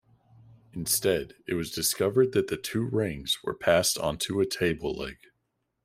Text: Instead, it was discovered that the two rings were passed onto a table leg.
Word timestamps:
Instead, 0.73 1.35
it 1.47 1.53
was 1.53 1.69
discovered 1.69 2.31
that 2.31 2.47
the 2.47 2.57
two 2.57 2.83
rings 2.83 3.37
were 3.43 3.53
passed 3.53 3.99
onto 3.99 4.39
a 4.39 4.47
table 4.47 4.95
leg. 4.97 5.17